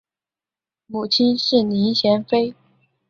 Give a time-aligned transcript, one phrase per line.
[0.87, 2.55] 母亲是林贤妃。